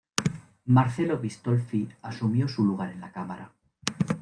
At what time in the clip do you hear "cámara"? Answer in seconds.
3.11-3.51